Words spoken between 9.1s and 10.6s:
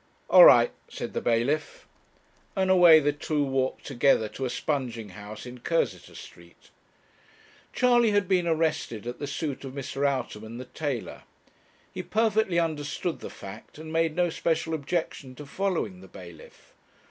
the suit of Mr. Outerman,